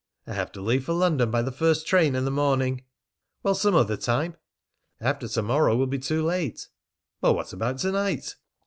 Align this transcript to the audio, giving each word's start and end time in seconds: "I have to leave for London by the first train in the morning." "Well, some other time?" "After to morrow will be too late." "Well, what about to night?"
"I 0.25 0.33
have 0.33 0.51
to 0.53 0.61
leave 0.61 0.85
for 0.85 0.93
London 0.93 1.29
by 1.29 1.43
the 1.43 1.51
first 1.51 1.85
train 1.85 2.15
in 2.15 2.25
the 2.25 2.31
morning." 2.31 2.85
"Well, 3.43 3.53
some 3.53 3.75
other 3.75 3.95
time?" 3.97 4.35
"After 4.99 5.27
to 5.27 5.41
morrow 5.43 5.75
will 5.77 5.85
be 5.85 5.99
too 5.99 6.25
late." 6.25 6.69
"Well, 7.21 7.35
what 7.35 7.53
about 7.53 7.77
to 7.81 7.91
night?" 7.91 8.35